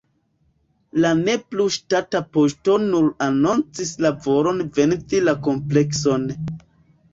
La 1.03 1.11
ne 1.19 1.35
plu 1.51 1.67
ŝtata 1.75 2.21
poŝto 2.37 2.79
nun 2.87 3.13
anoncis 3.27 3.93
la 4.07 4.13
volon 4.27 4.67
vendi 4.81 5.23
la 5.29 5.39
komplekson. 5.51 6.29